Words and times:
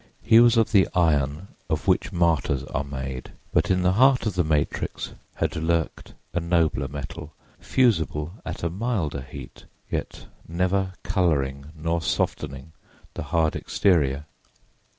He 0.23 0.39
was 0.39 0.57
of 0.57 0.71
the 0.71 0.87
iron 0.95 1.49
of 1.69 1.87
which 1.87 2.11
martyrs 2.11 2.63
are 2.63 2.83
made, 2.83 3.33
but 3.53 3.69
in 3.69 3.83
the 3.83 3.91
heart 3.91 4.25
of 4.25 4.33
the 4.33 4.43
matrix 4.43 5.13
had 5.35 5.55
lurked 5.55 6.15
a 6.33 6.39
nobler 6.39 6.87
metal, 6.87 7.33
fusible 7.59 8.33
at 8.43 8.63
a 8.63 8.69
milder 8.71 9.21
heat, 9.21 9.65
yet 9.91 10.25
never 10.47 10.93
coloring 11.03 11.67
nor 11.75 12.01
softening 12.01 12.71
the 13.13 13.21
hard 13.29 13.55
exterior. 13.55 14.25